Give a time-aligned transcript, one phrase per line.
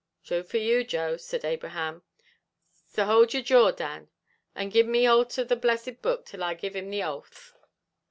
[0.25, 2.01] "Thrue for you, Joe," said Abraham;
[2.87, 4.09] "so hould yer jaw, Dan,
[4.55, 7.53] and give me hoult of the blessed book till I give him the oath."